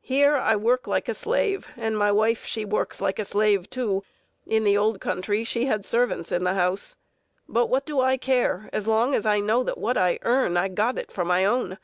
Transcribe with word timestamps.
Here 0.00 0.34
I 0.34 0.56
work 0.56 0.86
like 0.86 1.10
a 1.10 1.14
slave, 1.14 1.68
and 1.76 1.94
my 1.94 2.10
wife 2.10 2.46
she 2.46 2.64
works 2.64 3.02
like 3.02 3.18
a 3.18 3.24
slave, 3.26 3.68
too, 3.68 4.02
in 4.46 4.64
the 4.64 4.78
old 4.78 4.98
country 4.98 5.44
she 5.44 5.66
had 5.66 5.84
servants 5.84 6.32
in 6.32 6.42
the 6.42 6.54
house, 6.54 6.96
but 7.46 7.66
what 7.66 7.84
do 7.84 8.00
I 8.00 8.16
care, 8.16 8.70
as 8.72 8.88
long 8.88 9.14
as 9.14 9.26
I 9.26 9.40
know 9.40 9.64
what 9.66 9.98
I 9.98 10.20
earn 10.22 10.56
I 10.56 10.68
got 10.68 10.98
it 10.98 11.12
for 11.12 11.22
my 11.22 11.44
own? 11.44 11.76